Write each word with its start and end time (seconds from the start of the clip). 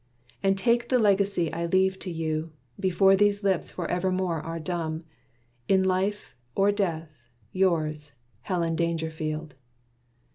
And 0.41 0.57
take 0.57 0.89
the 0.89 0.97
legacy 0.97 1.53
I 1.53 1.67
leave 1.67 1.99
to 1.99 2.09
you, 2.09 2.53
Before 2.79 3.15
these 3.15 3.43
lips 3.43 3.69
forevermore 3.69 4.41
are 4.41 4.57
dumb. 4.59 5.03
In 5.67 5.83
life 5.83 6.35
or 6.55 6.71
death, 6.71 7.11
Yours, 7.51 8.11
Helen 8.41 8.75
Dangerfield." 8.75 9.53